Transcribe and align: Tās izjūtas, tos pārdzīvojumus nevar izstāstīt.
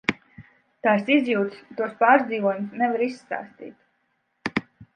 Tās 0.87 1.11
izjūtas, 1.15 1.59
tos 1.81 1.93
pārdzīvojumus 2.01 2.81
nevar 2.81 3.07
izstāstīt. 3.11 4.61